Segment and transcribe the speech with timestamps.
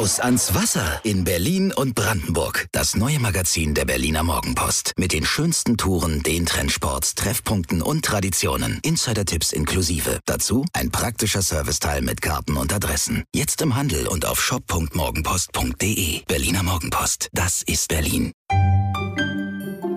[0.00, 2.68] Raus ans Wasser in Berlin und Brandenburg.
[2.72, 4.94] Das neue Magazin der Berliner Morgenpost.
[4.96, 8.80] Mit den schönsten Touren, den Trendsports, Treffpunkten und Traditionen.
[8.82, 10.18] Insider-Tipps inklusive.
[10.24, 13.24] Dazu ein praktischer Serviceteil mit Karten und Adressen.
[13.34, 16.22] Jetzt im Handel und auf shop.morgenpost.de.
[16.26, 17.28] Berliner Morgenpost.
[17.34, 18.32] Das ist Berlin.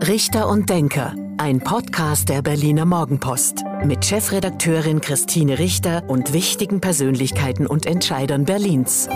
[0.05, 1.15] Richter und Denker.
[1.37, 3.63] Ein Podcast der Berliner Morgenpost.
[3.85, 9.07] Mit Chefredakteurin Christine Richter und wichtigen Persönlichkeiten und Entscheidern Berlins.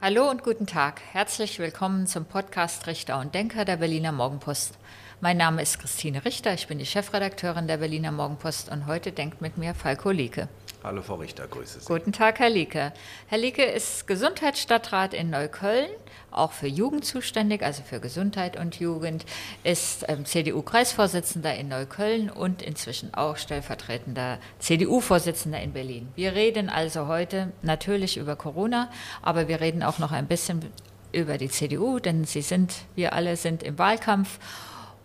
[0.00, 1.00] Hallo und guten Tag.
[1.10, 4.78] Herzlich willkommen zum Podcast Richter und Denker der Berliner Morgenpost.
[5.20, 9.40] Mein Name ist Christine Richter, ich bin die Chefredakteurin der Berliner Morgenpost und heute denkt
[9.40, 10.46] mit mir Falko Lieke.
[10.88, 11.86] Hallo Frau Richter, grüße Sie.
[11.86, 12.94] Guten Tag, Herr Lieke.
[13.26, 15.90] Herr Lieke ist Gesundheitsstadtrat in Neukölln,
[16.30, 19.26] auch für Jugend zuständig, also für Gesundheit und Jugend,
[19.64, 26.08] ist ähm, CDU-Kreisvorsitzender in Neukölln und inzwischen auch stellvertretender CDU-Vorsitzender in Berlin.
[26.16, 30.72] Wir reden also heute natürlich über Corona, aber wir reden auch noch ein bisschen
[31.12, 34.38] über die CDU, denn Sie sind, wir alle sind im Wahlkampf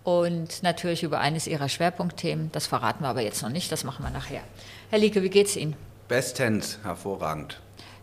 [0.03, 2.51] und natürlich über eines Ihrer Schwerpunktthemen.
[2.51, 4.43] Das verraten wir aber jetzt noch nicht, das machen wir nachher.
[4.93, 5.75] Herr Lieke, wie geht's Ihnen?
[6.07, 7.59] Bestens, hervorragend.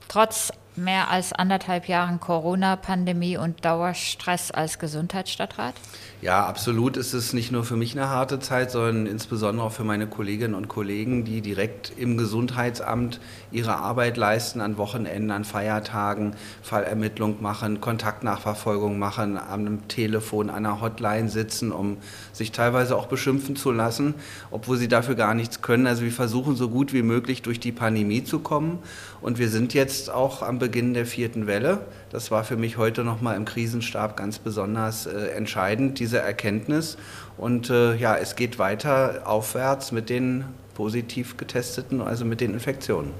[0.08, 5.74] Trotz mehr als anderthalb Jahren Corona-Pandemie und Dauerstress als Gesundheitsstadtrat?
[6.22, 9.84] Ja, absolut ist es nicht nur für mich eine harte Zeit, sondern insbesondere auch für
[9.84, 16.36] meine Kolleginnen und Kollegen, die direkt im Gesundheitsamt ihre Arbeit leisten, an Wochenenden, an Feiertagen,
[16.62, 21.96] Fallermittlung machen, Kontaktnachverfolgung machen, am Telefon, an einer Hotline sitzen, um
[22.32, 24.14] sich teilweise auch beschimpfen zu lassen,
[24.50, 25.86] obwohl sie dafür gar nichts können.
[25.86, 28.78] Also wir versuchen so gut wie möglich durch die Pandemie zu kommen
[29.22, 31.80] und wir sind jetzt auch am Beginn der vierten Welle.
[32.10, 36.96] Das war für mich heute nochmal im Krisenstab ganz besonders äh, entscheidend, diese Erkenntnis.
[37.36, 43.12] Und äh, ja, es geht weiter aufwärts mit den positiv getesteten, also mit den Infektionen.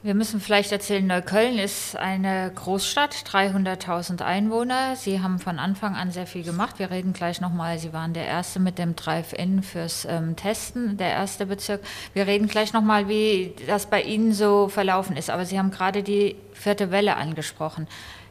[0.00, 4.94] Wir müssen vielleicht erzählen, Neukölln ist eine Großstadt, 300.000 Einwohner.
[4.94, 6.78] Sie haben von Anfang an sehr viel gemacht.
[6.78, 11.10] Wir reden gleich nochmal, Sie waren der Erste mit dem Drive-In fürs ähm, Testen, der
[11.10, 11.80] erste Bezirk.
[12.14, 15.30] Wir reden gleich nochmal, wie das bei Ihnen so verlaufen ist.
[15.30, 17.88] Aber Sie haben gerade die vierte Welle angesprochen.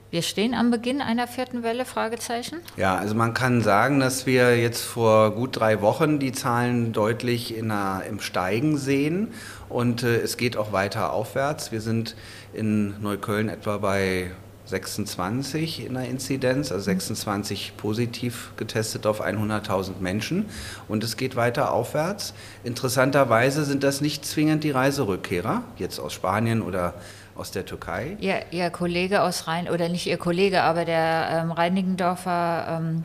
[0.09, 1.83] Wir stehen am Beginn einer vierten Welle?
[1.83, 2.59] Fragezeichen.
[2.77, 7.57] Ja, also man kann sagen, dass wir jetzt vor gut drei Wochen die Zahlen deutlich
[7.57, 9.33] in einer, im Steigen sehen
[9.67, 11.73] und äh, es geht auch weiter aufwärts.
[11.73, 12.15] Wir sind
[12.53, 14.31] in Neukölln etwa bei
[14.67, 20.45] 26 in der Inzidenz, also 26 positiv getestet auf 100.000 Menschen.
[20.87, 22.33] Und es geht weiter aufwärts.
[22.63, 26.93] Interessanterweise sind das nicht zwingend die Reiserückkehrer, jetzt aus Spanien oder
[27.37, 28.17] aus der Türkei.
[28.19, 33.03] Ihr, Ihr Kollege aus Rhein, oder nicht Ihr Kollege, aber der ähm, Reinigendorfer ähm,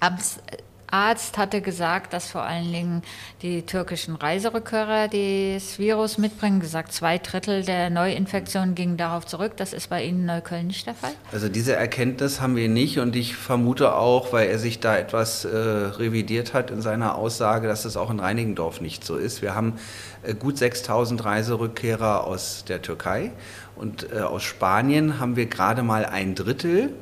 [0.00, 0.40] Amts,
[0.88, 3.02] Arzt hatte gesagt, dass vor allen Dingen
[3.42, 6.60] die türkischen Reiserückkehrer das Virus mitbringen.
[6.60, 9.52] Gesagt, zwei Drittel der Neuinfektionen gingen darauf zurück.
[9.56, 11.12] Das ist bei Ihnen in Neukölln nicht der Fall?
[11.32, 15.44] Also diese Erkenntnis haben wir nicht und ich vermute auch, weil er sich da etwas
[15.44, 19.42] äh, revidiert hat in seiner Aussage, dass es auch in Reinigendorf nicht so ist.
[19.42, 19.74] Wir haben
[20.22, 23.32] äh, gut 6000 Reiserückkehrer aus der Türkei
[23.76, 26.94] und äh, aus Spanien haben wir gerade mal ein Drittel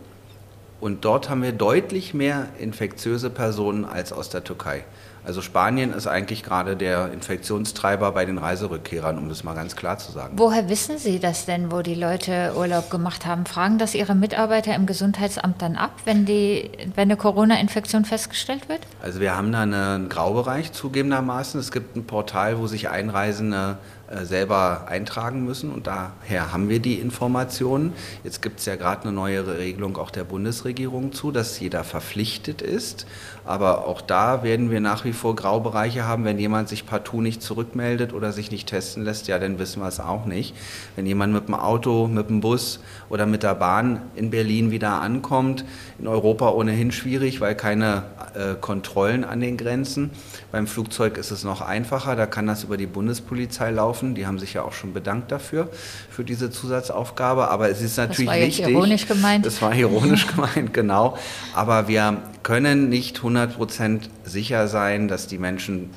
[0.85, 4.85] und dort haben wir deutlich mehr infektiöse Personen als aus der Türkei.
[5.25, 9.97] Also Spanien ist eigentlich gerade der Infektionstreiber bei den Reiserückkehrern, um das mal ganz klar
[9.97, 10.35] zu sagen.
[10.37, 13.47] Woher wissen Sie das denn, wo die Leute Urlaub gemacht haben?
[13.47, 18.81] Fragen das Ihre Mitarbeiter im Gesundheitsamt dann ab, wenn, die, wenn eine Corona-Infektion festgestellt wird?
[19.03, 21.59] Also wir haben da einen Graubereich zugegebenermaßen.
[21.59, 23.79] Es gibt ein Portal, wo sich Einreisende
[24.23, 27.93] selber eintragen müssen und daher haben wir die Informationen.
[28.23, 32.63] Jetzt gibt es ja gerade eine neue Regelung auch der Bundesregierung zu, dass jeder verpflichtet
[32.63, 33.07] ist.
[33.47, 36.25] Aber auch da werden wir nach wie vor Graubereiche haben.
[36.25, 39.89] Wenn jemand sich partout nicht zurückmeldet oder sich nicht testen lässt, ja, dann wissen wir
[39.89, 40.55] es auch nicht.
[40.97, 45.01] Wenn jemand mit dem Auto, mit dem Bus oder mit der Bahn in Berlin wieder
[45.01, 45.65] ankommt,
[45.99, 48.05] in Europa ohnehin schwierig, weil keine
[48.35, 50.11] äh, Kontrollen an den Grenzen.
[50.51, 54.15] Beim Flugzeug ist es noch einfacher, da kann das über die Bundespolizei laufen laufen.
[54.15, 55.69] Die haben sich ja auch schon bedankt dafür,
[56.11, 57.49] für diese Zusatzaufgabe.
[57.49, 58.69] Aber es ist natürlich das war wichtig.
[58.69, 59.47] ironisch gemeint.
[59.47, 61.17] Das war ironisch gemeint, genau.
[61.55, 65.91] Aber wir können nicht 100 Prozent sicher sein, dass die Menschen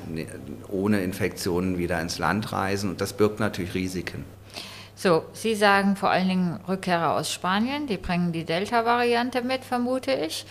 [0.68, 2.90] ohne Infektionen wieder ins Land reisen.
[2.90, 4.24] Und das birgt natürlich Risiken.
[4.94, 10.12] So, Sie sagen vor allen Dingen Rückkehrer aus Spanien, die bringen die Delta-Variante mit, vermute
[10.12, 10.44] ich.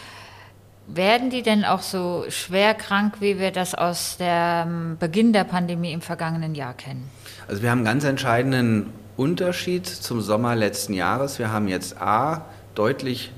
[0.88, 5.92] Werden die denn auch so schwer krank, wie wir das aus dem Beginn der Pandemie
[5.92, 7.10] im vergangenen Jahr kennen?
[7.48, 11.39] Also wir haben einen ganz entscheidenden Unterschied zum Sommer letzten Jahres.
[11.39, 13.34] Wir haben jetzt A, deutlich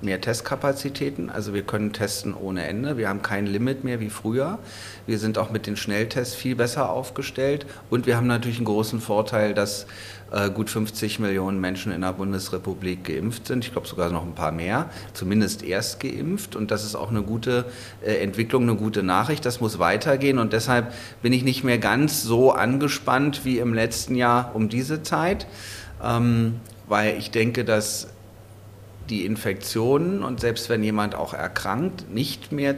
[0.00, 1.30] mehr Testkapazitäten.
[1.30, 2.96] Also wir können testen ohne Ende.
[2.96, 4.58] Wir haben kein Limit mehr wie früher.
[5.06, 7.66] Wir sind auch mit den Schnelltests viel besser aufgestellt.
[7.90, 9.86] Und wir haben natürlich einen großen Vorteil, dass
[10.30, 13.64] äh, gut 50 Millionen Menschen in der Bundesrepublik geimpft sind.
[13.64, 14.90] Ich glaube sogar noch ein paar mehr.
[15.14, 16.54] Zumindest erst geimpft.
[16.54, 17.64] Und das ist auch eine gute
[18.04, 19.44] äh, Entwicklung, eine gute Nachricht.
[19.44, 20.38] Das muss weitergehen.
[20.38, 20.92] Und deshalb
[21.22, 25.46] bin ich nicht mehr ganz so angespannt wie im letzten Jahr um diese Zeit.
[26.02, 28.08] Ähm, weil ich denke, dass
[29.10, 32.76] die Infektionen und selbst wenn jemand auch erkrankt, nicht mehr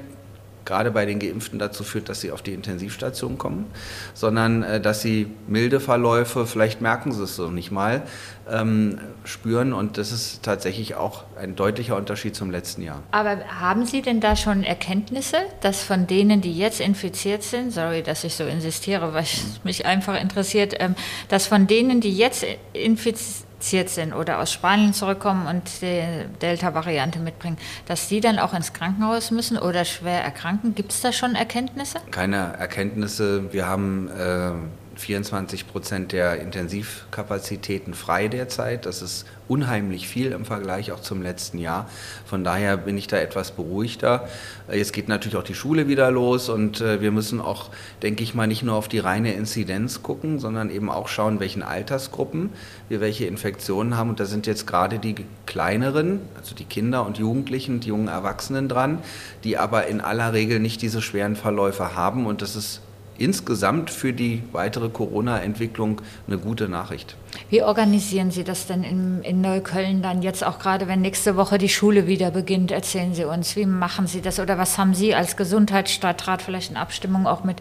[0.71, 3.67] gerade bei den Geimpften dazu führt, dass sie auf die Intensivstation kommen,
[4.15, 8.03] sondern äh, dass sie milde Verläufe, vielleicht merken sie es noch nicht mal,
[8.49, 9.73] ähm, spüren.
[9.73, 13.03] Und das ist tatsächlich auch ein deutlicher Unterschied zum letzten Jahr.
[13.11, 18.03] Aber haben Sie denn da schon Erkenntnisse, dass von denen, die jetzt infiziert sind, sorry,
[18.03, 20.95] dass ich so insistiere, weil es mich einfach interessiert, ähm,
[21.29, 26.03] dass von denen, die jetzt infiziert infiziert sind oder aus Spanien zurückkommen und die
[26.41, 30.75] Delta-Variante mitbringen, dass die dann auch ins Krankenhaus müssen oder schwer erkranken?
[30.75, 31.99] Gibt es da schon Erkenntnisse?
[32.11, 33.53] Keine Erkenntnisse.
[33.53, 34.53] Wir haben äh,
[35.01, 38.87] 24 Prozent der Intensivkapazitäten frei derzeit.
[38.87, 41.89] Das ist unheimlich viel im Vergleich auch zum letzten Jahr.
[42.25, 44.29] Von daher bin ich da etwas beruhigter.
[44.71, 47.71] Jetzt geht natürlich auch die Schule wieder los und äh, wir müssen auch,
[48.03, 51.63] denke ich mal, nicht nur auf die reine Inzidenz gucken, sondern eben auch schauen, welchen
[51.63, 52.51] Altersgruppen
[52.89, 54.11] wir welche Infektionen haben.
[54.11, 55.17] Und da sind jetzt gerade die
[55.47, 58.99] kleineren, also die Kinder und Jugendlichen, die jungen Erwachsenen dran,
[59.43, 62.27] die aber in aller Regel nicht diese schweren Verläufe haben.
[62.27, 62.83] Und das ist
[63.21, 67.17] insgesamt für die weitere Corona-Entwicklung eine gute Nachricht.
[67.49, 71.59] Wie organisieren Sie das denn in, in, Neukölln dann jetzt auch gerade, wenn nächste Woche
[71.59, 72.73] die Schule wieder beginnt?
[72.73, 76.77] Erzählen Sie uns, wie machen Sie das oder was haben Sie als Gesundheitsstadtrat vielleicht in
[76.77, 77.59] Abstimmung auch mit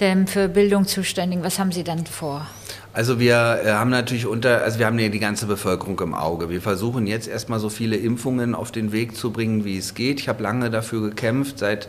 [0.00, 1.44] dem für Bildung zuständigen?
[1.44, 2.46] Was haben Sie dann vor?
[2.92, 6.48] Also wir äh, haben natürlich unter, also wir haben die ganze Bevölkerung im Auge.
[6.48, 10.18] Wir versuchen jetzt erstmal so viele Impfungen auf den Weg zu bringen, wie es geht.
[10.18, 11.88] Ich habe lange dafür gekämpft, seit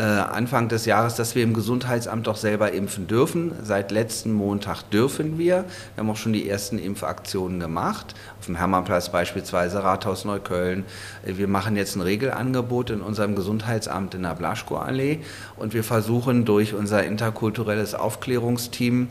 [0.00, 3.52] Anfang des Jahres, dass wir im Gesundheitsamt doch selber impfen dürfen.
[3.62, 5.64] Seit letzten Montag dürfen wir.
[5.64, 5.64] Wir
[5.96, 8.14] haben auch schon die ersten Impfaktionen gemacht.
[8.38, 10.84] Auf dem Hermannplatz beispielsweise, Rathaus Neukölln.
[11.24, 15.20] Äh, wir machen jetzt ein Regelangebot in unserem Gesundheitsamt in der Blaschko-Allee
[15.56, 19.08] und wir versuchen durch unser interkulturelles Aufklärungsteam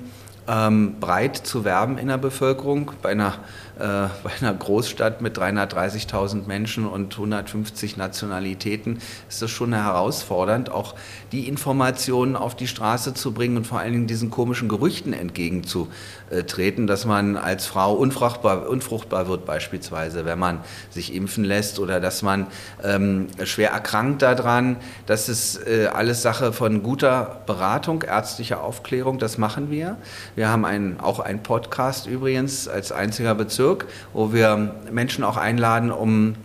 [0.48, 2.92] ähm, breit zu werben in der Bevölkerung.
[3.02, 3.34] Bei einer, äh,
[3.78, 10.96] bei einer Großstadt mit 330.000 Menschen und 150 Nationalitäten ist das schon herausfordernd, auch
[11.32, 16.88] die Informationen auf die Straße zu bringen und vor allen Dingen diesen komischen Gerüchten entgegenzutreten,
[16.88, 22.22] dass man als Frau unfruchtbar, unfruchtbar wird beispielsweise, wenn man sich impfen lässt oder dass
[22.22, 22.48] man
[22.84, 24.78] ähm, schwer erkrankt daran.
[25.06, 29.98] Das ist äh, alles Sache von guter Beratung, ärztlicher Aufklärung, das machen wir.
[30.36, 33.65] Wir haben ein, auch einen Podcast übrigens als einziger Bezirk,
[34.14, 36.36] wo wir Menschen auch einladen, um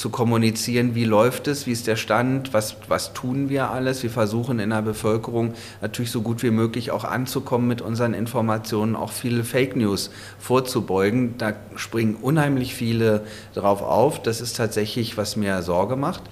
[0.00, 4.02] zu kommunizieren, wie läuft es, wie ist der Stand, was, was tun wir alles.
[4.02, 8.96] Wir versuchen in der Bevölkerung natürlich so gut wie möglich auch anzukommen mit unseren Informationen,
[8.96, 11.36] auch viele Fake News vorzubeugen.
[11.36, 14.22] Da springen unheimlich viele drauf auf.
[14.22, 16.22] Das ist tatsächlich, was mir Sorge macht.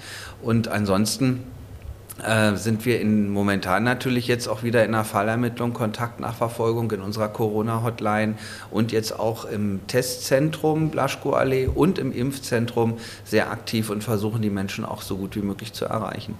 [0.41, 1.45] Und ansonsten
[2.25, 7.29] äh, sind wir in, momentan natürlich jetzt auch wieder in der Fallermittlung, Kontaktnachverfolgung in unserer
[7.29, 8.35] Corona-Hotline
[8.71, 14.85] und jetzt auch im Testzentrum Blaschko-Allee und im Impfzentrum sehr aktiv und versuchen die Menschen
[14.85, 16.35] auch so gut wie möglich zu erreichen.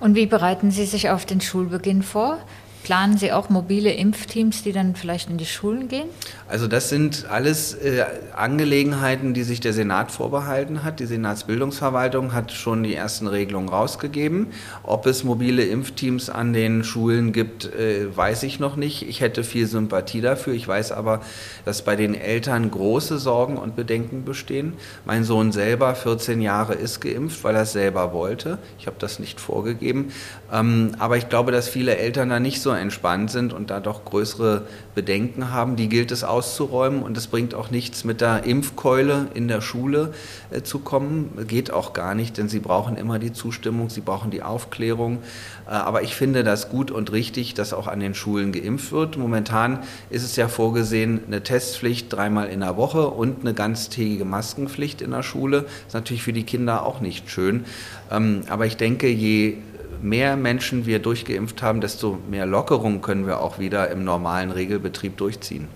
[0.00, 2.38] Und wie bereiten Sie sich auf den Schulbeginn vor?
[2.82, 6.08] Planen Sie auch mobile Impfteams, die dann vielleicht in die Schulen gehen?
[6.48, 10.98] Also das sind alles äh, Angelegenheiten, die sich der Senat vorbehalten hat.
[10.98, 14.48] Die Senatsbildungsverwaltung hat schon die ersten Regelungen rausgegeben.
[14.82, 19.08] Ob es mobile Impfteams an den Schulen gibt, äh, weiß ich noch nicht.
[19.08, 20.52] Ich hätte viel Sympathie dafür.
[20.52, 21.20] Ich weiß aber,
[21.64, 24.72] dass bei den Eltern große Sorgen und Bedenken bestehen.
[25.04, 28.58] Mein Sohn selber, 14 Jahre, ist geimpft, weil er es selber wollte.
[28.78, 30.12] Ich habe das nicht vorgegeben.
[30.52, 34.04] Ähm, aber ich glaube, dass viele Eltern da nicht so entspannt sind und da doch
[34.04, 37.02] größere Bedenken haben, die gilt es auszuräumen.
[37.02, 40.12] Und es bringt auch nichts, mit der Impfkeule in der Schule
[40.50, 41.46] äh, zu kommen.
[41.48, 45.18] Geht auch gar nicht, denn sie brauchen immer die Zustimmung, sie brauchen die Aufklärung.
[45.66, 49.16] Äh, aber ich finde das gut und richtig, dass auch an den Schulen geimpft wird.
[49.16, 55.02] Momentan ist es ja vorgesehen, eine Testpflicht dreimal in der Woche und eine ganztägige Maskenpflicht
[55.02, 55.62] in der Schule.
[55.62, 57.64] Das ist natürlich für die Kinder auch nicht schön.
[58.10, 59.56] Ähm, aber ich denke, je
[60.02, 65.16] mehr Menschen wir durchgeimpft haben, desto mehr Lockerung können wir auch wieder im normalen Regelbetrieb
[65.16, 65.68] durchziehen.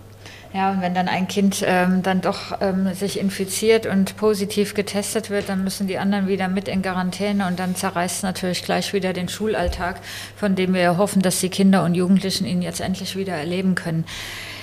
[0.52, 5.28] Ja, und wenn dann ein Kind ähm, dann doch ähm, sich infiziert und positiv getestet
[5.28, 9.12] wird, dann müssen die anderen wieder mit in Quarantäne und dann zerreißt natürlich gleich wieder
[9.12, 10.00] den Schulalltag,
[10.34, 14.04] von dem wir hoffen, dass die Kinder und Jugendlichen ihn jetzt endlich wieder erleben können.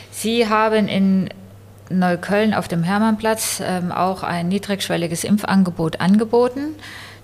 [0.10, 1.30] Sie haben in
[1.90, 6.76] Neukölln auf dem Hermannplatz ähm, auch ein niedrigschwelliges Impfangebot angeboten.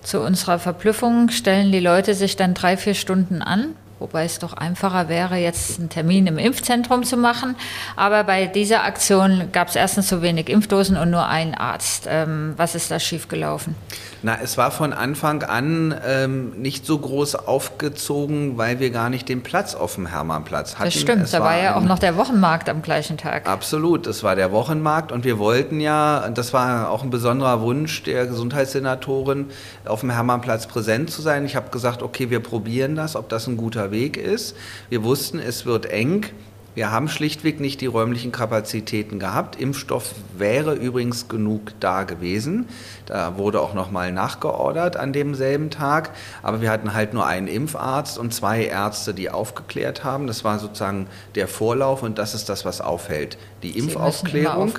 [0.09, 4.53] Zu unserer Verblüffung stellen die Leute sich dann drei, vier Stunden an Wobei es doch
[4.53, 7.55] einfacher wäre, jetzt einen Termin im Impfzentrum zu machen.
[7.97, 12.07] Aber bei dieser Aktion gab es erstens zu wenig Impfdosen und nur einen Arzt.
[12.09, 13.75] Ähm, was ist da schiefgelaufen?
[14.21, 19.29] Na, es war von Anfang an ähm, nicht so groß aufgezogen, weil wir gar nicht
[19.29, 20.85] den Platz auf dem Hermannplatz hatten.
[20.85, 23.47] Das stimmt, es da war, war ja auch noch der Wochenmarkt am gleichen Tag.
[23.47, 28.03] Absolut, das war der Wochenmarkt und wir wollten ja, das war auch ein besonderer Wunsch
[28.03, 29.51] der Gesundheitssenatorin,
[29.85, 31.45] auf dem Hermannplatz präsent zu sein.
[31.45, 34.55] Ich habe gesagt, okay, wir probieren das, ob das ein guter Weg ist.
[34.89, 36.25] Wir wussten, es wird eng.
[36.79, 39.59] Wir haben schlichtweg nicht die räumlichen Kapazitäten gehabt.
[39.59, 42.69] Impfstoff wäre übrigens genug da gewesen.
[43.05, 46.11] Da wurde auch nochmal nachgeordert an demselben Tag.
[46.41, 50.25] Aber wir hatten halt nur einen Impfarzt und zwei Ärzte, die aufgeklärt haben.
[50.25, 53.37] Das war sozusagen der Vorlauf und das ist das, was aufhält.
[53.61, 54.71] Die Impfaufklärung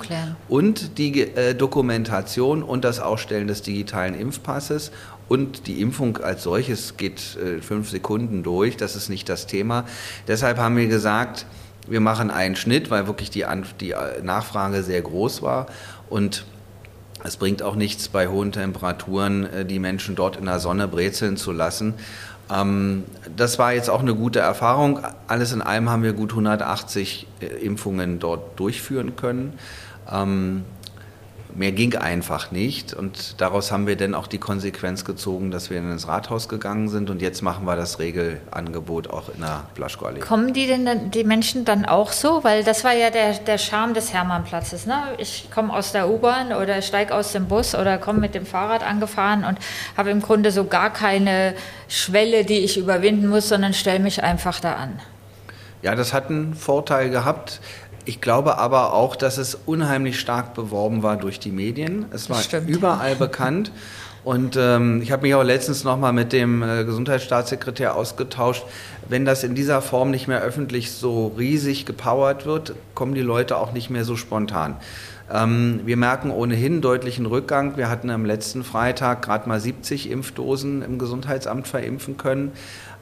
[0.49, 4.91] und die äh, Dokumentation und das Ausstellen des digitalen Impfpasses
[5.27, 8.75] und die Impfung als solches geht äh, fünf Sekunden durch.
[8.75, 9.85] Das ist nicht das Thema.
[10.27, 11.45] Deshalb haben wir gesagt,
[11.87, 13.45] wir machen einen Schnitt, weil wirklich die,
[13.79, 15.67] die äh, Nachfrage sehr groß war
[16.09, 16.45] und
[17.23, 21.37] es bringt auch nichts bei hohen Temperaturen, äh, die Menschen dort in der Sonne brezeln
[21.37, 21.95] zu lassen.
[22.51, 24.99] Ähm, das war jetzt auch eine gute Erfahrung.
[25.27, 27.27] Alles in allem haben wir gut 180
[27.61, 29.53] Impfungen dort durchführen können.
[31.55, 35.77] Mehr ging einfach nicht und daraus haben wir dann auch die Konsequenz gezogen, dass wir
[35.77, 40.21] ins Rathaus gegangen sind und jetzt machen wir das Regelangebot auch in der Blaschkoallee.
[40.21, 42.43] Kommen die denn dann, die Menschen dann auch so?
[42.43, 44.85] Weil das war ja der, der Charme des Hermannplatzes.
[44.85, 44.95] Ne?
[45.17, 48.83] Ich komme aus der U-Bahn oder steige aus dem Bus oder komme mit dem Fahrrad
[48.83, 49.57] angefahren und
[49.97, 51.53] habe im Grunde so gar keine
[51.87, 54.99] Schwelle, die ich überwinden muss, sondern stelle mich einfach da an.
[55.81, 57.59] Ja, das hat einen Vorteil gehabt.
[58.05, 62.05] Ich glaube aber auch, dass es unheimlich stark beworben war durch die Medien.
[62.11, 63.71] Es war überall bekannt.
[64.23, 68.63] Und ähm, ich habe mich auch letztens nochmal mit dem äh, Gesundheitsstaatssekretär ausgetauscht.
[69.09, 73.57] Wenn das in dieser Form nicht mehr öffentlich so riesig gepowert wird, kommen die Leute
[73.57, 74.77] auch nicht mehr so spontan.
[75.31, 77.77] Ähm, wir merken ohnehin deutlichen Rückgang.
[77.77, 82.51] Wir hatten am letzten Freitag gerade mal 70 Impfdosen im Gesundheitsamt verimpfen können.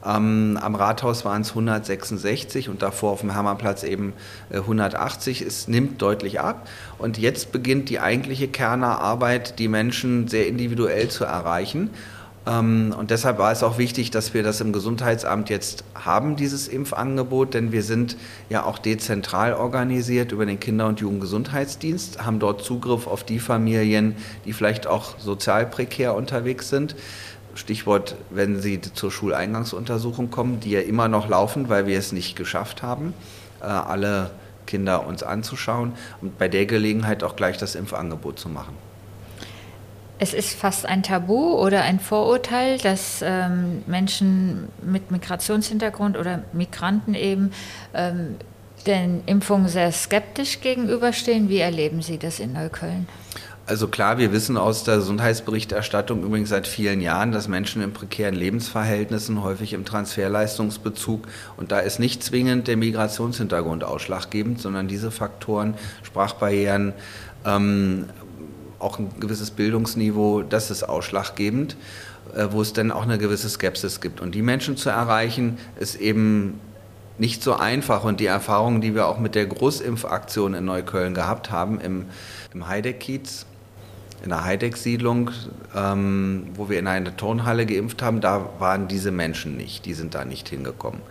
[0.06, 4.14] Ähm, am Rathaus waren es 166 und davor auf dem Hermannplatz eben
[4.50, 5.42] äh, 180.
[5.42, 6.68] Es nimmt deutlich ab.
[6.98, 11.90] Und jetzt beginnt die eigentliche Kernerarbeit, die Menschen sehr individuell zu erreichen.
[12.48, 16.68] Ähm, und deshalb war es auch wichtig, dass wir das im Gesundheitsamt jetzt haben, dieses
[16.68, 18.18] Impfangebot, denn wir sind
[18.50, 24.16] ja auch dezentral organisiert über den Kinder- und Jugendgesundheitsdienst, haben dort Zugriff auf die Familien,
[24.46, 26.96] die vielleicht auch sozial prekär unterwegs sind.
[27.60, 32.36] Stichwort, wenn Sie zur Schuleingangsuntersuchung kommen, die ja immer noch laufen, weil wir es nicht
[32.36, 33.14] geschafft haben,
[33.62, 34.32] äh, alle
[34.66, 38.74] Kinder uns anzuschauen und bei der Gelegenheit auch gleich das Impfangebot zu machen.
[40.20, 47.14] Es ist fast ein Tabu oder ein Vorurteil, dass ähm, Menschen mit Migrationshintergrund oder Migranten
[47.14, 47.52] eben
[47.94, 48.36] ähm,
[48.86, 51.50] den Impfungen sehr skeptisch gegenüberstehen.
[51.50, 53.08] Wie erleben Sie das in Neukölln?
[53.70, 58.34] Also klar, wir wissen aus der Gesundheitsberichterstattung übrigens seit vielen Jahren, dass Menschen in prekären
[58.34, 65.76] Lebensverhältnissen, häufig im Transferleistungsbezug, und da ist nicht zwingend der Migrationshintergrund ausschlaggebend, sondern diese Faktoren,
[66.02, 66.94] Sprachbarrieren,
[67.46, 68.06] ähm,
[68.80, 71.78] auch ein gewisses Bildungsniveau, das ist ausschlaggebend,
[72.36, 74.20] äh, wo es dann auch eine gewisse Skepsis gibt.
[74.20, 76.60] Und die Menschen zu erreichen, ist eben
[77.20, 78.04] nicht so einfach.
[78.04, 82.06] Und die Erfahrungen, die wir auch mit der Großimpfaktion in Neukölln gehabt haben, im,
[82.52, 83.46] im Heideck-Kiez,
[84.24, 85.32] in der Heideck-Siedlung,
[85.76, 90.16] ähm, wo wir in eine Turnhalle geimpft haben, da waren diese Menschen nicht, die sind
[90.16, 91.02] da nicht hingekommen,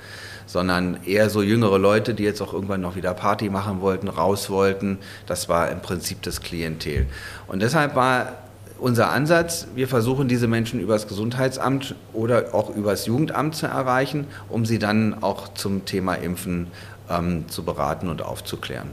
[0.47, 4.51] sondern eher so jüngere Leute, die jetzt auch irgendwann noch wieder Party machen wollten, raus
[4.51, 4.99] wollten.
[5.27, 7.07] Das war im Prinzip das Klientel.
[7.47, 8.33] Und deshalb war
[8.79, 14.65] unser Ansatz, wir versuchen diese Menschen übers Gesundheitsamt oder auch übers Jugendamt zu erreichen, um
[14.65, 16.69] sie dann auch zum Thema Impfen
[17.11, 18.91] ähm, zu beraten und aufzuklären.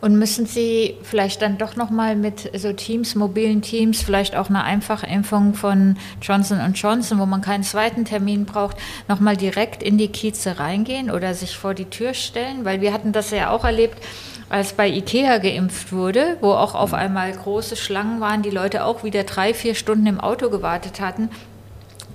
[0.00, 4.64] Und müssen Sie vielleicht dann doch nochmal mit so Teams, mobilen Teams, vielleicht auch eine
[4.64, 8.76] einfache Impfung von Johnson Johnson, wo man keinen zweiten Termin braucht,
[9.08, 12.64] nochmal direkt in die Kieze reingehen oder sich vor die Tür stellen?
[12.64, 14.02] Weil wir hatten das ja auch erlebt,
[14.48, 19.02] als bei Ikea geimpft wurde, wo auch auf einmal große Schlangen waren, die Leute auch
[19.02, 21.30] wieder drei, vier Stunden im Auto gewartet hatten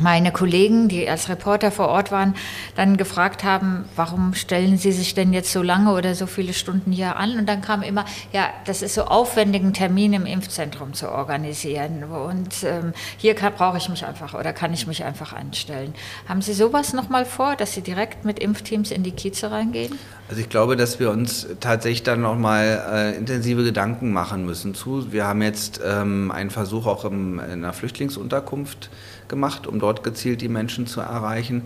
[0.01, 2.35] meine Kollegen, die als Reporter vor Ort waren,
[2.75, 6.91] dann gefragt haben, warum stellen Sie sich denn jetzt so lange oder so viele Stunden
[6.91, 7.37] hier an?
[7.37, 12.03] Und dann kam immer, ja, das ist so aufwendig, einen Termin im Impfzentrum zu organisieren.
[12.03, 15.93] Und ähm, hier brauche ich mich einfach oder kann ich mich einfach anstellen.
[16.27, 19.97] Haben Sie sowas nochmal vor, dass Sie direkt mit Impfteams in die Kieze reingehen?
[20.29, 25.11] Also ich glaube, dass wir uns tatsächlich dann nochmal äh, intensive Gedanken machen müssen zu.
[25.11, 28.89] Wir haben jetzt ähm, einen Versuch auch im, in einer Flüchtlingsunterkunft
[29.31, 31.63] gemacht, um dort gezielt die Menschen zu erreichen.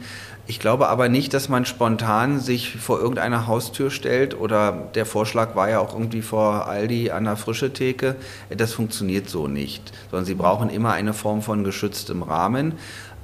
[0.48, 5.56] Ich glaube aber nicht, dass man spontan sich vor irgendeiner Haustür stellt oder der Vorschlag
[5.56, 8.16] war ja auch irgendwie vor Aldi an der frische Theke.
[8.56, 12.76] Das funktioniert so nicht, sondern sie brauchen immer eine Form von geschütztem Rahmen.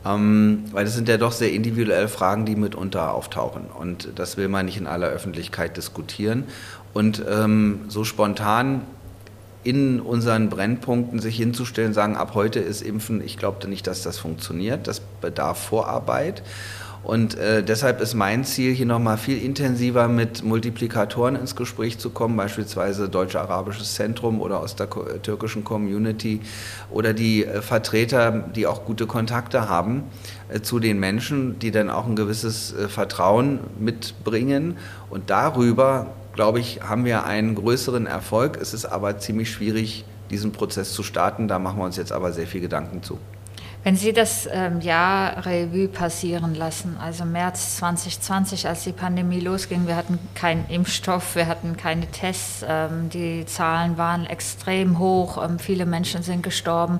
[0.03, 3.65] Ähm, weil das sind ja doch sehr individuelle Fragen, die mitunter auftauchen.
[3.67, 6.45] Und das will man nicht in aller Öffentlichkeit diskutieren.
[6.93, 8.81] Und ähm, so spontan
[9.63, 14.17] in unseren Brennpunkten sich hinzustellen, sagen, ab heute ist Impfen, ich glaube nicht, dass das
[14.17, 14.87] funktioniert.
[14.87, 16.41] Das bedarf Vorarbeit.
[17.03, 22.11] Und äh, deshalb ist mein Ziel, hier nochmal viel intensiver mit Multiplikatoren ins Gespräch zu
[22.11, 24.87] kommen, beispielsweise Deutsch-Arabisches Zentrum oder aus der
[25.23, 26.41] türkischen Community
[26.91, 30.03] oder die äh, Vertreter, die auch gute Kontakte haben
[30.49, 34.77] äh, zu den Menschen, die dann auch ein gewisses äh, Vertrauen mitbringen
[35.09, 38.57] und darüber glaube ich, haben wir einen größeren Erfolg.
[38.61, 41.47] Es ist aber ziemlich schwierig, diesen Prozess zu starten.
[41.47, 43.17] Da machen wir uns jetzt aber sehr viel Gedanken zu.
[43.83, 49.87] Wenn Sie das ähm, Jahr Revue passieren lassen, also März 2020, als die Pandemie losging,
[49.87, 55.57] wir hatten keinen Impfstoff, wir hatten keine Tests, ähm, die Zahlen waren extrem hoch, ähm,
[55.57, 56.99] viele Menschen sind gestorben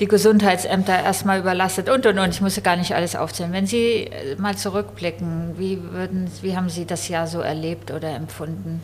[0.00, 2.28] die Gesundheitsämter erstmal überlastet und und und.
[2.30, 3.52] Ich muss gar nicht alles aufzählen.
[3.52, 8.10] Wenn Sie äh, mal zurückblicken, wie, würden, wie haben Sie das Jahr so erlebt oder
[8.10, 8.80] empfunden?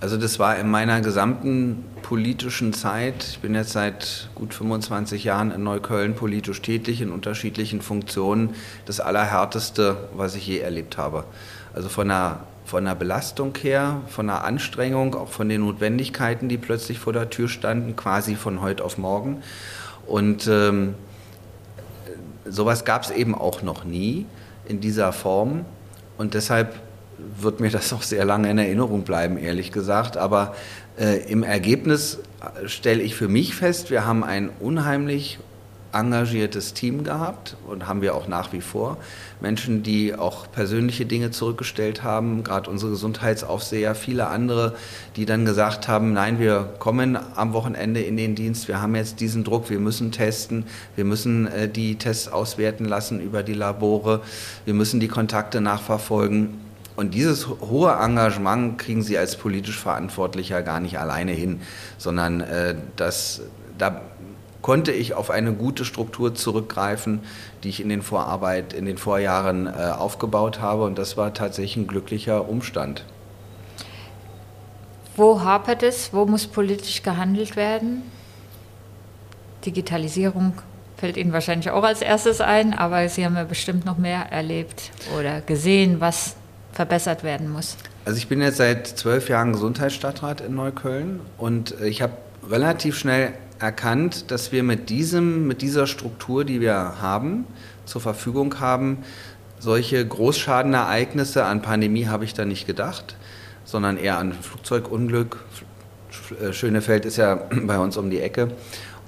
[0.00, 5.50] Also das war in meiner gesamten politischen Zeit, ich bin jetzt seit gut 25 Jahren
[5.50, 8.54] in Neukölln politisch tätig, in unterschiedlichen Funktionen,
[8.86, 11.24] das Allerhärteste, was ich je erlebt habe.
[11.74, 16.58] Also von der, von der Belastung her, von der Anstrengung, auch von den Notwendigkeiten, die
[16.58, 19.42] plötzlich vor der Tür standen, quasi von heute auf morgen.
[20.08, 20.94] Und ähm,
[22.46, 24.26] sowas gab es eben auch noch nie
[24.66, 25.64] in dieser Form.
[26.16, 26.74] Und deshalb
[27.40, 30.16] wird mir das auch sehr lange in Erinnerung bleiben, ehrlich gesagt.
[30.16, 30.54] Aber
[30.98, 32.18] äh, im Ergebnis
[32.66, 35.38] stelle ich für mich fest, wir haben ein unheimlich
[35.92, 38.98] engagiertes Team gehabt und haben wir auch nach wie vor.
[39.40, 44.74] Menschen, die auch persönliche Dinge zurückgestellt haben, gerade unsere Gesundheitsaufseher, viele andere,
[45.16, 49.20] die dann gesagt haben, nein, wir kommen am Wochenende in den Dienst, wir haben jetzt
[49.20, 50.64] diesen Druck, wir müssen testen,
[50.96, 54.20] wir müssen äh, die Tests auswerten lassen über die Labore,
[54.64, 56.68] wir müssen die Kontakte nachverfolgen.
[56.96, 61.60] Und dieses hohe Engagement kriegen Sie als politisch Verantwortlicher gar nicht alleine hin,
[61.96, 63.42] sondern äh, das,
[63.78, 64.00] da
[64.62, 67.20] konnte ich auf eine gute Struktur zurückgreifen,
[67.62, 70.84] die ich in den Vorarbeit, in den Vorjahren äh, aufgebaut habe.
[70.84, 73.04] Und das war tatsächlich ein glücklicher Umstand.
[75.16, 76.12] Wo hapert es?
[76.12, 78.02] Wo muss politisch gehandelt werden?
[79.64, 80.54] Digitalisierung
[80.96, 84.90] fällt Ihnen wahrscheinlich auch als erstes ein, aber Sie haben ja bestimmt noch mehr erlebt
[85.18, 86.36] oder gesehen, was
[86.72, 87.76] verbessert werden muss.
[88.04, 92.12] Also ich bin jetzt seit zwölf Jahren Gesundheitsstadtrat in Neukölln und ich habe
[92.48, 97.46] relativ schnell erkannt, dass wir mit, diesem, mit dieser Struktur, die wir haben,
[97.84, 98.98] zur Verfügung haben,
[99.58, 103.16] solche Großschadenereignisse an Pandemie habe ich da nicht gedacht,
[103.64, 105.38] sondern eher an Flugzeugunglück.
[106.40, 108.52] Äh, Schönefeld ist ja bei uns um die Ecke.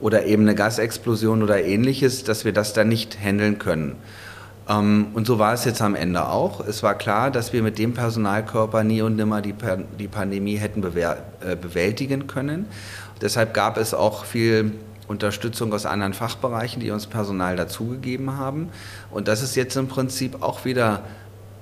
[0.00, 3.96] Oder eben eine Gasexplosion oder ähnliches, dass wir das dann nicht handeln können.
[4.68, 6.66] Ähm, und so war es jetzt am Ende auch.
[6.66, 11.56] Es war klar, dass wir mit dem Personalkörper nie und nimmer die, Pandemie hätten äh,
[11.56, 12.66] bewältigen können.
[13.20, 14.72] Deshalb gab es auch viel
[15.10, 18.70] Unterstützung aus anderen Fachbereichen, die uns Personal dazugegeben haben.
[19.10, 21.02] Und das ist jetzt im Prinzip auch wieder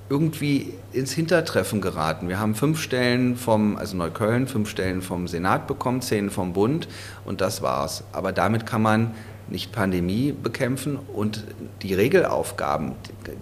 [0.09, 2.29] irgendwie ins Hintertreffen geraten.
[2.29, 6.87] Wir haben fünf Stellen vom, also Neukölln, fünf Stellen vom Senat bekommen, zehn vom Bund
[7.25, 8.03] und das war's.
[8.11, 9.11] Aber damit kann man
[9.47, 11.43] nicht Pandemie bekämpfen und
[11.81, 12.93] die Regelaufgaben,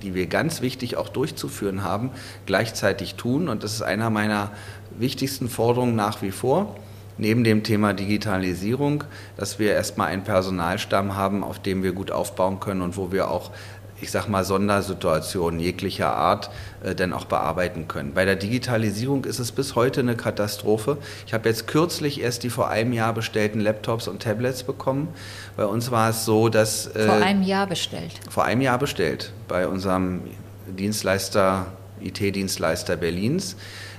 [0.02, 2.12] die wir ganz wichtig auch durchzuführen haben,
[2.46, 3.50] gleichzeitig tun.
[3.50, 4.52] Und das ist einer meiner
[4.98, 6.76] wichtigsten Forderungen nach wie vor
[7.18, 9.04] neben dem Thema Digitalisierung,
[9.36, 13.30] dass wir erstmal einen Personalstamm haben, auf dem wir gut aufbauen können und wo wir
[13.30, 13.52] auch
[14.00, 16.50] ich sag mal, Sondersituationen jeglicher Art
[16.84, 18.14] äh, dann auch bearbeiten können.
[18.14, 20.98] Bei der Digitalisierung ist es bis heute eine Katastrophe.
[21.26, 25.10] Ich habe jetzt kürzlich erst die vor einem Jahr bestellten Laptops und Tablets bekommen.
[25.56, 26.88] Bei uns war es so, dass...
[26.88, 28.14] Äh, vor einem Jahr bestellt?
[28.30, 30.22] Vor einem Jahr bestellt bei unserem
[30.68, 31.68] Dienstleister,
[32.02, 33.56] IT-Dienstleister Berlins.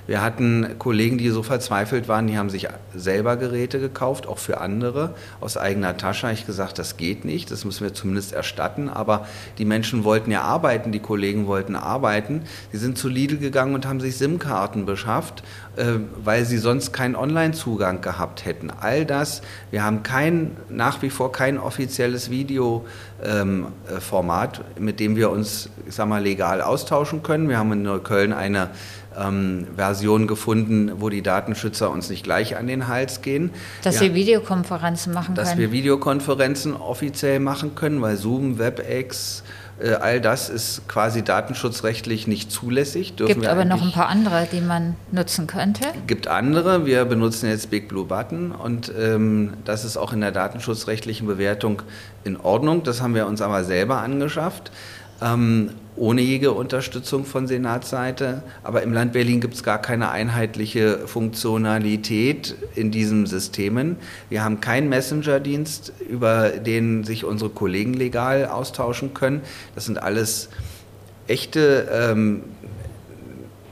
[0.09, 4.59] Wir hatten Kollegen, die so verzweifelt waren, die haben sich selber Geräte gekauft, auch für
[4.59, 6.31] andere, aus eigener Tasche.
[6.31, 8.89] Ich gesagt, das geht nicht, das müssen wir zumindest erstatten.
[8.89, 9.27] Aber
[9.59, 12.41] die Menschen wollten ja arbeiten, die Kollegen wollten arbeiten.
[12.71, 15.43] Sie sind zu Lidl gegangen und haben sich SIM-Karten beschafft,
[15.75, 18.71] äh, weil sie sonst keinen Online-Zugang gehabt hätten.
[18.71, 22.83] All das, wir haben kein, nach wie vor kein offizielles Videoformat,
[24.57, 27.47] ähm, mit dem wir uns, ich sag mal, legal austauschen können.
[27.47, 28.71] Wir haben in Neukölln eine
[29.19, 33.51] ähm, Version gefunden, wo die Datenschützer uns nicht gleich an den Hals gehen.
[33.83, 35.57] Dass ja, wir Videokonferenzen machen dass können.
[35.57, 39.43] Dass wir Videokonferenzen offiziell machen können, weil Zoom, WebEx,
[39.79, 43.13] äh, all das ist quasi datenschutzrechtlich nicht zulässig.
[43.17, 45.85] Es gibt aber noch ein paar andere, die man nutzen könnte.
[46.05, 46.85] Gibt andere.
[46.85, 51.81] Wir benutzen jetzt Big Blue Button und ähm, das ist auch in der datenschutzrechtlichen Bewertung
[52.23, 52.83] in Ordnung.
[52.83, 54.71] Das haben wir uns aber selber angeschafft.
[55.21, 58.41] Ähm, ohne jede Unterstützung von Senatsseite.
[58.63, 63.97] Aber im Land Berlin gibt es gar keine einheitliche Funktionalität in diesen Systemen.
[64.29, 69.41] Wir haben keinen Messenger-Dienst, über den sich unsere Kollegen legal austauschen können.
[69.75, 70.49] Das sind alles
[71.27, 72.43] echte, ähm,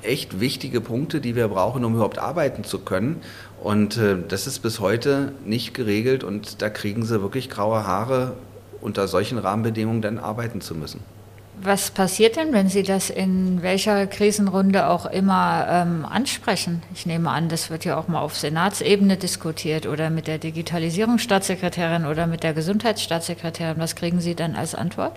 [0.02, 3.22] echt wichtige Punkte, die wir brauchen, um überhaupt arbeiten zu können.
[3.64, 8.34] Und äh, das ist bis heute nicht geregelt und da kriegen sie wirklich graue Haare,
[8.82, 11.00] unter solchen Rahmenbedingungen dann arbeiten zu müssen.
[11.60, 16.84] Was passiert denn, wenn Sie das in welcher Krisenrunde auch immer ähm, ansprechen?
[16.93, 22.06] Ich nehme an, das wird ja auch mal auf Senatsebene diskutiert oder mit der Digitalisierungsstaatssekretärin
[22.06, 23.80] oder mit der Gesundheitsstaatssekretärin.
[23.80, 25.13] Was kriegen Sie dann als Antwort?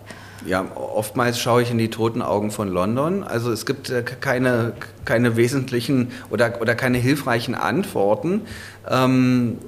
[0.47, 3.23] Ja, oftmals schaue ich in die toten Augen von London.
[3.23, 4.73] Also es gibt äh, keine,
[5.05, 8.43] keine wesentlichen oder, oder keine hilfreichen Antworten.
[8.89, 9.59] Ähm,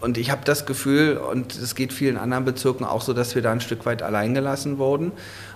[0.00, 3.42] und ich habe das Gefühl, und es geht vielen anderen Bezirken auch so, dass wir
[3.42, 5.12] da ein Stück weit alleingelassen wurden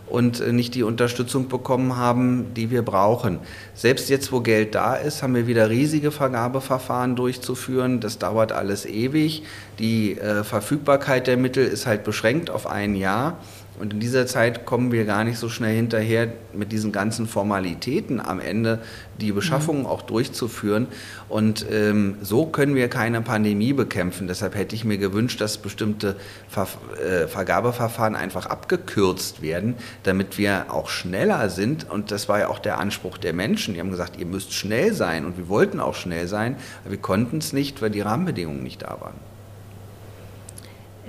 [0.09, 3.39] und äh, nicht die Unterstützung bekommen haben, die wir brauchen.
[3.75, 8.01] Selbst jetzt, wo Geld da ist, haben wir wieder riesige Vergabeverfahren durchzuführen.
[8.01, 9.45] Das dauert alles ewig.
[9.79, 13.39] Die äh, Verfügbarkeit der Mittel ist halt beschränkt auf ein Jahr.
[13.79, 18.21] Und in dieser Zeit kommen wir gar nicht so schnell hinterher, mit diesen ganzen Formalitäten
[18.21, 18.81] am Ende
[19.19, 19.89] die Beschaffungen mhm.
[19.89, 20.89] auch durchzuführen.
[21.29, 24.29] Und ähm, so können wir keine Pandemie bekämpfen.
[24.29, 26.17] Deshalb hätte ich mir gewünscht, dass bestimmte
[26.49, 26.69] Ver
[27.03, 31.89] äh, Vergabeverfahren einfach abgekürzt werden, damit wir auch schneller sind.
[31.91, 33.73] Und das war ja auch der Anspruch der Menschen.
[33.73, 35.25] Die haben gesagt, ihr müsst schnell sein.
[35.25, 36.57] Und wir wollten auch schnell sein.
[36.85, 39.32] Aber wir konnten es nicht, weil die Rahmenbedingungen nicht da waren.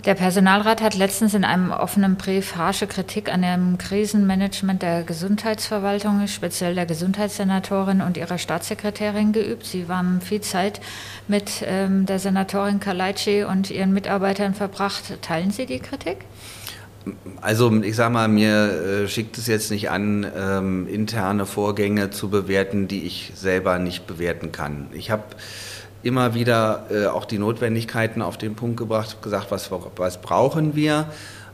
[0.06, 6.28] Der Personalrat hat letztens in einem offenen Brief harsche Kritik an dem Krisenmanagement der Gesundheitsverwaltung,
[6.28, 9.66] speziell der Gesundheitssenatorin und ihrer Staatssekretärin geübt.
[9.66, 10.82] Sie haben viel Zeit
[11.30, 15.22] mit ähm, der Senatorin Kalaitschi und ihren Mitarbeitern verbracht.
[15.22, 16.18] Teilen Sie die Kritik?
[17.40, 22.30] Also ich sage mal, mir äh, schickt es jetzt nicht an, ähm, interne Vorgänge zu
[22.30, 24.88] bewerten, die ich selber nicht bewerten kann.
[24.92, 25.24] Ich habe
[26.04, 31.08] immer wieder äh, auch die Notwendigkeiten auf den Punkt gebracht, gesagt, was, was brauchen wir.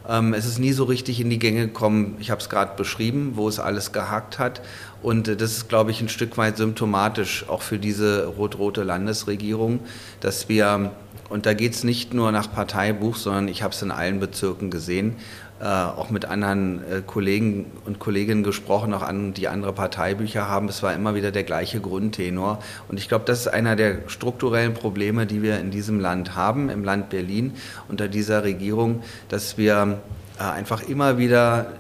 [0.08, 2.18] Ähm, es ist nie so richtig in die Gänge gekommen.
[2.20, 4.62] Ich habe es gerade beschrieben, wo es alles gehakt hat.
[5.04, 9.82] Und äh, das ist, glaube ich, ein Stück weit symptomatisch auch für diese rot-rote Landesregierung,
[10.20, 10.92] dass wir,
[11.30, 14.72] und da geht es nicht nur nach Parteibuch, sondern ich habe es in allen Bezirken
[14.72, 15.16] gesehen,
[15.62, 20.70] äh, auch mit anderen äh, Kollegen und Kolleginnen gesprochen, auch an, die andere Parteibücher haben.
[20.70, 22.60] Es war immer wieder der gleiche Grundtenor.
[22.88, 26.70] Und ich glaube, das ist einer der strukturellen Probleme, die wir in diesem Land haben,
[26.70, 27.56] im Land Berlin
[27.90, 30.00] unter dieser Regierung, dass wir
[30.40, 31.74] äh, einfach immer wieder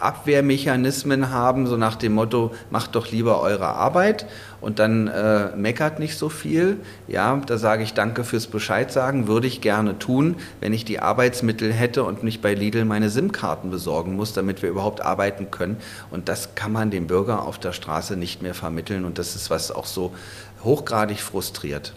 [0.00, 4.26] Abwehrmechanismen haben, so nach dem Motto, macht doch lieber eure Arbeit
[4.60, 6.78] und dann äh, meckert nicht so viel.
[7.06, 11.00] Ja, da sage ich danke fürs Bescheid sagen, würde ich gerne tun, wenn ich die
[11.00, 15.76] Arbeitsmittel hätte und nicht bei Lidl meine SIM-Karten besorgen muss, damit wir überhaupt arbeiten können.
[16.10, 19.50] Und das kann man dem Bürger auf der Straße nicht mehr vermitteln und das ist
[19.50, 20.12] was auch so
[20.64, 21.94] hochgradig frustriert.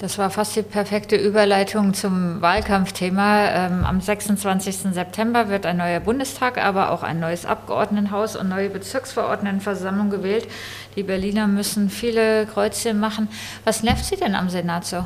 [0.00, 3.50] Das war fast die perfekte Überleitung zum Wahlkampfthema.
[3.50, 4.94] Ähm, am 26.
[4.94, 10.48] September wird ein neuer Bundestag, aber auch ein neues Abgeordnetenhaus und neue Bezirksverordnetenversammlung gewählt.
[10.96, 13.28] Die Berliner müssen viele Kreuzchen machen.
[13.64, 15.04] Was nervt Sie denn am Senat so?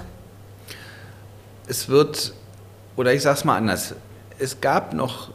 [1.67, 2.33] Es wird,
[2.95, 3.97] oder ich sage es mal anders,
[4.39, 5.31] es gab noch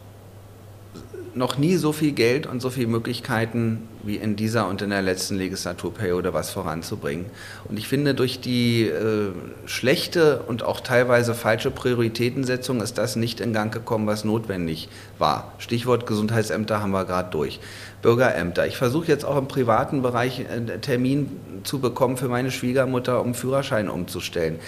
[1.35, 5.01] noch nie so viel Geld und so viele Möglichkeiten wie in dieser und in der
[5.01, 7.25] letzten Legislaturperiode was voranzubringen.
[7.65, 9.31] Und ich finde, durch die äh,
[9.65, 15.53] schlechte und auch teilweise falsche Prioritätensetzung ist das nicht in Gang gekommen, was notwendig war.
[15.57, 17.59] Stichwort Gesundheitsämter haben wir gerade durch.
[18.01, 18.65] Bürgerämter.
[18.65, 21.29] Ich versuche jetzt auch im privaten Bereich einen Termin
[21.63, 24.59] zu bekommen für meine Schwiegermutter, um Führerschein umzustellen.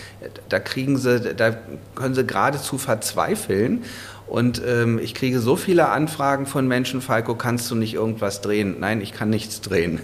[0.50, 1.56] Da kriegen sie, da
[1.96, 3.84] können sie geradezu verzweifeln
[4.32, 8.78] Und ähm, ich kriege so viele Anfragen von Menschen, Falco, kannst du nicht irgendwas drehen?
[8.80, 10.00] Nein, ich kann nichts drehen.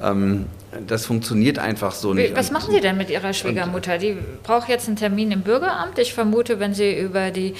[0.00, 0.46] Ähm,
[0.86, 2.36] das funktioniert einfach so nicht.
[2.36, 3.98] Was machen Sie denn mit Ihrer Schwiegermutter?
[3.98, 5.98] Die braucht jetzt einen Termin im Bürgeramt.
[5.98, 7.54] Ich vermute, wenn Sie über die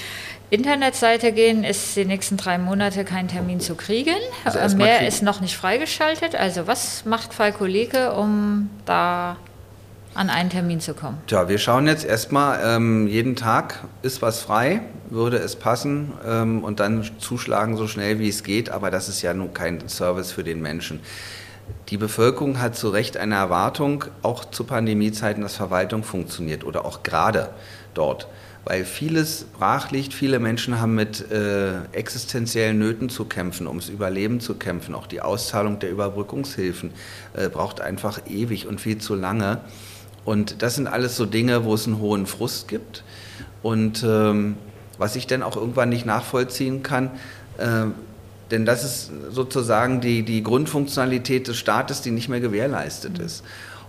[0.51, 4.15] Internetseite gehen, ist die nächsten drei Monate kein Termin zu kriegen.
[4.45, 5.09] Also Mehr kriegen.
[5.09, 6.33] ist noch nicht freigeschaltet.
[6.33, 9.35] Also was macht Falco Leke, um da
[10.15, 11.17] an einen Termin zu kommen?
[11.27, 16.63] Tja, wir schauen jetzt erstmal, ähm, jeden Tag ist was frei, würde es passen ähm,
[16.63, 20.31] und dann zuschlagen so schnell wie es geht, aber das ist ja nun kein Service
[20.31, 20.99] für den Menschen.
[21.89, 27.03] Die Bevölkerung hat zu Recht eine Erwartung, auch zu Pandemiezeiten, dass Verwaltung funktioniert oder auch
[27.03, 27.49] gerade
[27.93, 28.27] dort
[28.65, 30.13] weil vieles brach liegt.
[30.13, 34.95] Viele Menschen haben mit äh, existenziellen Nöten zu kämpfen, ums Überleben zu kämpfen.
[34.95, 36.91] Auch die Auszahlung der Überbrückungshilfen
[37.33, 39.61] äh, braucht einfach ewig und viel zu lange.
[40.25, 43.03] Und das sind alles so Dinge, wo es einen hohen Frust gibt.
[43.61, 44.57] Und ähm,
[44.97, 47.11] was ich dann auch irgendwann nicht nachvollziehen kann,
[47.57, 47.85] äh,
[48.51, 53.43] denn das ist sozusagen die, die Grundfunktionalität des Staates, die nicht mehr gewährleistet ist.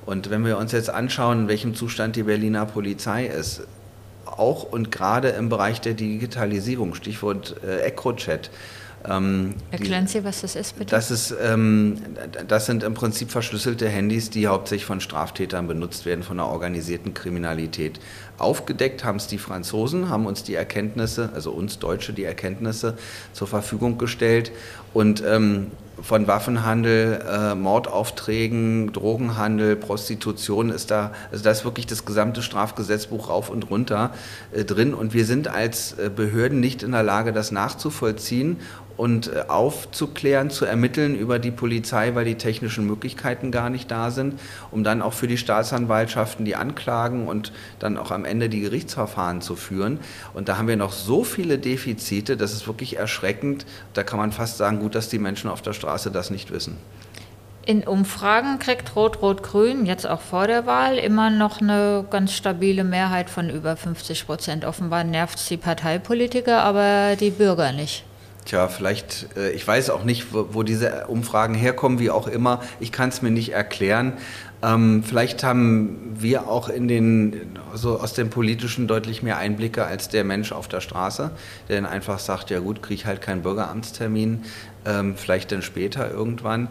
[0.07, 3.63] Und wenn wir uns jetzt anschauen, in welchem Zustand die Berliner Polizei ist,
[4.25, 8.51] auch und gerade im Bereich der Digitalisierung, Stichwort äh, ECROChat,
[9.09, 10.91] ähm, Erklären Sie, was das ist, bitte?
[10.91, 11.99] Das, ist, ähm,
[12.49, 17.15] das sind im Prinzip verschlüsselte Handys, die hauptsächlich von Straftätern benutzt werden, von der organisierten
[17.15, 18.01] Kriminalität.
[18.39, 22.97] Aufgedeckt haben es die Franzosen, haben uns die Erkenntnisse, also uns Deutsche, die Erkenntnisse
[23.33, 24.53] zur Verfügung gestellt.
[24.93, 25.71] Und ähm,
[26.03, 33.31] von Waffenhandel, äh, Mordaufträgen, Drogenhandel, Prostitution ist da, also da ist wirklich das gesamte Strafgesetzbuch
[33.31, 34.13] rauf und runter
[34.53, 34.93] äh, drin.
[34.95, 38.59] Und wir sind als äh, Behörden nicht in der Lage, das nachzuvollziehen
[38.97, 44.11] und äh, aufzuklären, zu ermitteln über die Polizei, weil die technischen Möglichkeiten gar nicht da
[44.11, 48.61] sind, um dann auch für die Staatsanwaltschaften die Anklagen und dann auch am Ende die
[48.61, 50.01] Gerichtsverfahren zu führen.
[50.35, 53.67] Und da haben wir noch so viele Defizite, das ist wirklich erschreckend.
[53.95, 56.77] Da kann man fast sagen, gut, dass die Menschen auf der Straße das nicht wissen.
[57.67, 63.29] In Umfragen kriegt Rot-Rot-Grün jetzt auch vor der Wahl immer noch eine ganz stabile Mehrheit
[63.29, 64.65] von über 50 Prozent.
[64.65, 68.05] Offenbar nervt es die Parteipolitiker, aber die Bürger nicht.
[68.47, 72.63] Tja, vielleicht, äh, ich weiß auch nicht, wo, diese Umfragen herkommen, wie auch immer.
[72.79, 74.13] Ich kann es mir nicht erklären.
[74.63, 80.09] Ähm, vielleicht haben wir auch in den, also aus dem Politischen deutlich mehr Einblicke als
[80.11, 81.33] der Mensch auf der Straße,
[81.69, 84.45] der dann einfach sagt, ja gut, kriege ich halt keinen Bürgeramtstermin,
[84.87, 86.69] ähm, vielleicht dann später irgendwann.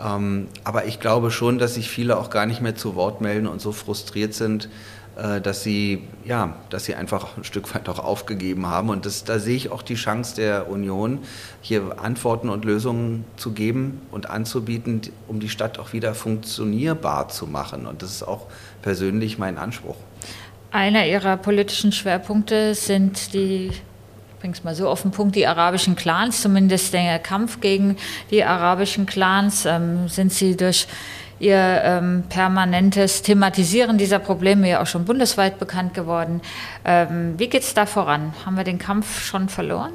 [0.00, 3.48] Ähm, aber ich glaube schon, dass sich viele auch gar nicht mehr zu Wort melden
[3.48, 4.68] und so frustriert sind,
[5.16, 8.90] dass sie, ja, dass sie einfach ein Stück weit auch aufgegeben haben.
[8.90, 11.20] Und das, da sehe ich auch die Chance der Union,
[11.62, 17.46] hier Antworten und Lösungen zu geben und anzubieten, um die Stadt auch wieder funktionierbar zu
[17.46, 17.86] machen.
[17.86, 18.46] Und das ist auch
[18.82, 19.96] persönlich mein Anspruch.
[20.70, 23.70] Einer Ihrer politischen Schwerpunkte sind die
[24.38, 27.96] bring's mal so auf den Punkt, die arabischen Clans, zumindest der Kampf gegen
[28.30, 30.86] die arabischen Clans, ähm, sind Sie durch
[31.38, 36.40] Ihr ähm, permanentes Thematisieren dieser Probleme ja auch schon bundesweit bekannt geworden.
[36.84, 38.32] Ähm, wie geht es da voran?
[38.46, 39.92] Haben wir den Kampf schon verloren?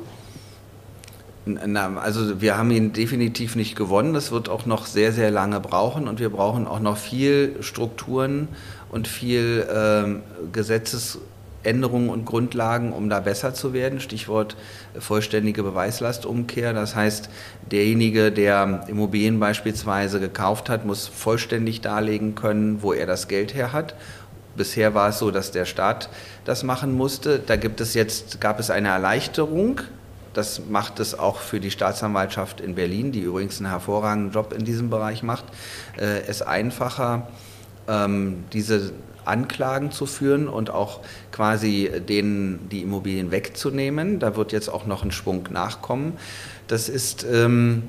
[1.46, 4.14] Na, also wir haben ihn definitiv nicht gewonnen.
[4.14, 8.48] Das wird auch noch sehr, sehr lange brauchen und wir brauchen auch noch viel Strukturen
[8.92, 11.18] und viel ähm, Gesetzes
[11.64, 14.00] Änderungen und Grundlagen, um da besser zu werden.
[14.00, 14.56] Stichwort
[14.98, 16.74] vollständige Beweislastumkehr.
[16.74, 17.30] Das heißt,
[17.72, 23.74] derjenige, der Immobilien beispielsweise gekauft hat, muss vollständig darlegen können, wo er das Geld her
[23.74, 23.96] hat.
[24.56, 26.10] Bisher war es so, dass der Staat
[26.44, 27.40] das machen musste.
[27.40, 29.82] Da gibt es jetzt, gab es eine Erleichterung.
[30.34, 34.64] Das macht es auch für die Staatsanwaltschaft in Berlin, die übrigens einen hervorragenden Job in
[34.64, 35.46] diesem Bereich macht,
[35.98, 37.28] äh, es einfacher,
[37.88, 38.94] ähm, diese
[39.26, 44.20] Anklagen zu führen und auch quasi denen die Immobilien wegzunehmen.
[44.20, 46.14] Da wird jetzt auch noch ein Schwung nachkommen.
[46.68, 47.84] Das ist ähm,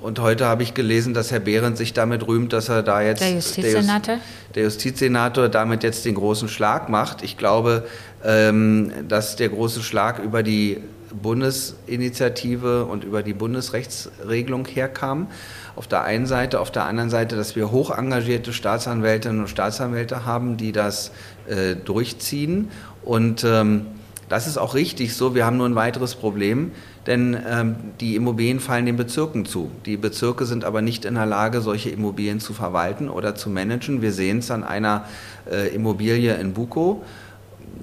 [0.00, 3.20] und heute habe ich gelesen, dass Herr Behrendt sich damit rühmt, dass er da jetzt
[3.20, 4.18] der Justizsenator,
[4.54, 7.22] der, Justizsenator damit jetzt den großen Schlag macht.
[7.22, 7.86] Ich glaube,
[8.24, 10.78] ähm, dass der große Schlag über die
[11.14, 15.28] Bundesinitiative und über die Bundesrechtsregelung herkam
[15.76, 20.24] auf der einen Seite, auf der anderen Seite, dass wir hoch engagierte Staatsanwältinnen und Staatsanwälte
[20.24, 21.10] haben, die das
[21.48, 22.70] äh, durchziehen.
[23.02, 23.86] Und ähm,
[24.28, 25.34] das ist auch richtig so.
[25.34, 26.70] Wir haben nur ein weiteres Problem,
[27.06, 29.72] denn ähm, die Immobilien fallen den Bezirken zu.
[29.86, 34.02] Die Bezirke sind aber nicht in der Lage, solche Immobilien zu verwalten oder zu managen.
[34.02, 35.06] Wir sehen es an einer
[35.50, 37.02] äh, Immobilie in Buko,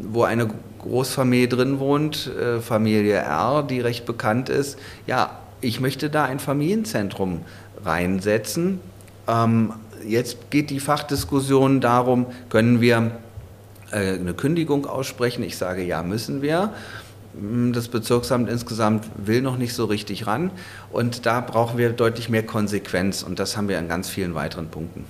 [0.01, 0.47] wo eine
[0.79, 4.77] Großfamilie drin wohnt, äh, Familie R, die recht bekannt ist.
[5.05, 7.41] Ja, ich möchte da ein Familienzentrum
[7.83, 8.79] reinsetzen.
[9.27, 9.73] Ähm,
[10.05, 13.11] jetzt geht die Fachdiskussion darum, können wir
[13.91, 15.43] äh, eine Kündigung aussprechen?
[15.43, 16.73] Ich sage, ja, müssen wir.
[17.39, 20.51] Hm, das Bezirksamt insgesamt will noch nicht so richtig ran
[20.91, 24.69] und da brauchen wir deutlich mehr Konsequenz und das haben wir an ganz vielen weiteren
[24.69, 25.05] Punkten.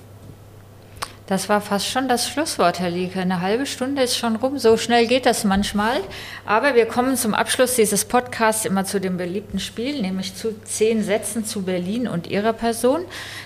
[1.27, 3.19] Das war fast schon das Schlusswort, Herr Lieke.
[3.19, 4.57] Eine halbe Stunde ist schon rum.
[4.59, 5.99] So schnell geht das manchmal.
[6.45, 11.03] Aber wir kommen zum Abschluss dieses Podcasts immer zu dem beliebten Spiel, nämlich zu zehn
[11.03, 13.01] Sätzen zu Berlin und Ihrer Person,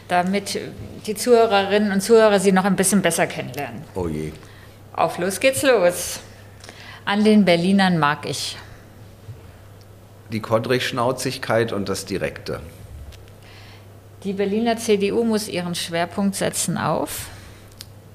[0.08, 0.60] damit
[1.08, 3.82] die Zuhörerinnen und Zuhörer Sie noch ein bisschen besser kennenlernen.
[3.96, 4.32] Oh je.
[4.94, 6.20] Auf los geht's los.
[7.04, 8.58] An den Berlinern mag ich.
[10.32, 12.60] Die Kodrich-Schnauzigkeit und das Direkte.
[14.24, 17.26] Die Berliner CDU muss ihren Schwerpunkt setzen auf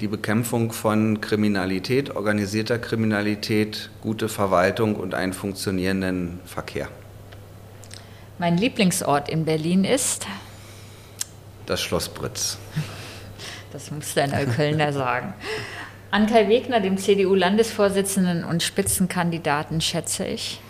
[0.01, 6.89] die Bekämpfung von Kriminalität, organisierter Kriminalität, gute Verwaltung und einen funktionierenden Verkehr.
[8.39, 10.27] Mein Lieblingsort in Berlin ist?
[11.65, 12.59] Das Schloss Britz.
[13.73, 15.35] Das muss der Neuköllner sagen.
[16.11, 20.63] An Kai Wegner, dem CDU-Landesvorsitzenden und Spitzenkandidaten, schätze ich.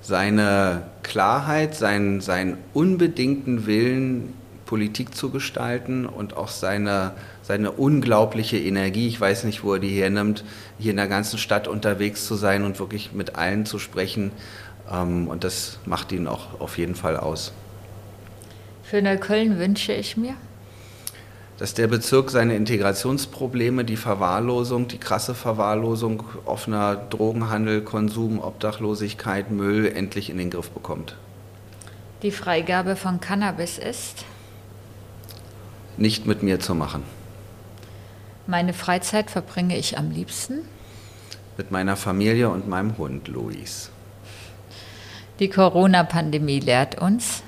[0.00, 4.32] Seine Klarheit, seinen, seinen unbedingten Willen,
[4.64, 7.12] Politik zu gestalten und auch seine
[7.44, 10.44] seine unglaubliche Energie, ich weiß nicht, wo er die hernimmt,
[10.78, 14.32] hier in der ganzen Stadt unterwegs zu sein und wirklich mit allen zu sprechen.
[14.90, 17.52] Ähm, und das macht ihn auch auf jeden Fall aus.
[18.82, 20.34] Für Neukölln wünsche ich mir,
[21.58, 29.86] dass der Bezirk seine Integrationsprobleme, die Verwahrlosung, die krasse Verwahrlosung, offener Drogenhandel, Konsum, Obdachlosigkeit, Müll
[29.86, 31.16] endlich in den Griff bekommt.
[32.22, 34.24] Die Freigabe von Cannabis ist?
[35.98, 37.02] Nicht mit mir zu machen.
[38.46, 40.68] Meine Freizeit verbringe ich am liebsten?
[41.56, 43.90] Mit meiner Familie und meinem Hund Luis.
[45.38, 47.42] Die Corona-Pandemie lehrt uns,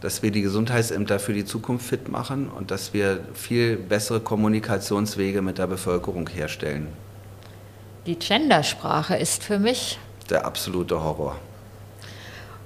[0.00, 5.40] dass wir die Gesundheitsämter für die Zukunft fit machen und dass wir viel bessere Kommunikationswege
[5.40, 6.88] mit der Bevölkerung herstellen.
[8.06, 10.00] Die Gendersprache ist für mich
[10.30, 11.36] der absolute Horror.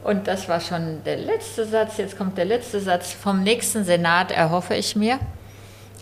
[0.04, 1.98] Und das war schon der letzte Satz.
[1.98, 3.12] Jetzt kommt der letzte Satz.
[3.12, 5.20] Vom nächsten Senat erhoffe ich mir,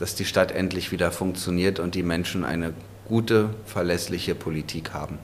[0.01, 2.73] dass die Stadt endlich wieder funktioniert und die Menschen eine
[3.07, 5.19] gute, verlässliche Politik haben.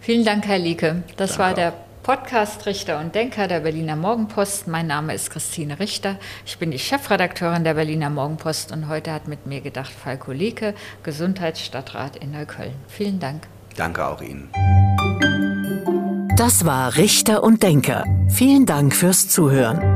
[0.00, 1.02] Vielen Dank, Herr Lieke.
[1.16, 1.72] Das Danke war der
[2.02, 4.68] Podcast Richter und Denker der Berliner Morgenpost.
[4.68, 6.16] Mein Name ist Christine Richter.
[6.44, 10.74] Ich bin die Chefredakteurin der Berliner Morgenpost und heute hat mit mir gedacht Falko Lieke,
[11.02, 12.74] Gesundheitsstadtrat in Neukölln.
[12.88, 13.48] Vielen Dank.
[13.76, 14.48] Danke auch Ihnen.
[16.36, 18.04] Das war Richter und Denker.
[18.28, 19.95] Vielen Dank fürs Zuhören.